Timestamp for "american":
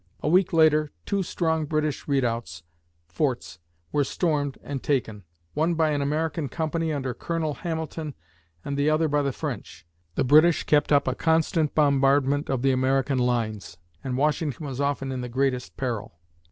6.01-6.49, 12.71-13.19